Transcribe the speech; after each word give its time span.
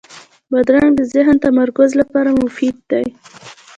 بادرنګ 0.51 0.93
د 0.97 1.01
ذهني 1.13 1.37
تمرکز 1.45 1.89
لپاره 2.01 2.29
مفید 2.41 2.75
دی. 2.91 3.05